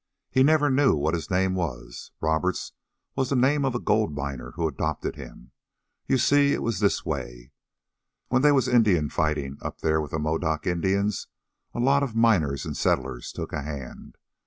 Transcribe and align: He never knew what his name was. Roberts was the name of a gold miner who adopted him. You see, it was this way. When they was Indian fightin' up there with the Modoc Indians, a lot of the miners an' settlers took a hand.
He 0.31 0.41
never 0.41 0.71
knew 0.71 0.95
what 0.95 1.13
his 1.13 1.29
name 1.29 1.53
was. 1.53 2.09
Roberts 2.19 2.71
was 3.15 3.29
the 3.29 3.35
name 3.35 3.63
of 3.63 3.75
a 3.75 3.79
gold 3.79 4.15
miner 4.15 4.49
who 4.55 4.67
adopted 4.67 5.15
him. 5.15 5.51
You 6.07 6.17
see, 6.17 6.53
it 6.53 6.63
was 6.63 6.79
this 6.79 7.05
way. 7.05 7.51
When 8.29 8.41
they 8.41 8.51
was 8.51 8.67
Indian 8.67 9.09
fightin' 9.09 9.59
up 9.61 9.81
there 9.81 10.01
with 10.01 10.09
the 10.09 10.17
Modoc 10.17 10.65
Indians, 10.65 11.27
a 11.75 11.79
lot 11.79 12.01
of 12.01 12.13
the 12.13 12.17
miners 12.19 12.65
an' 12.65 12.73
settlers 12.73 13.31
took 13.31 13.53
a 13.53 13.61
hand. 13.61 14.17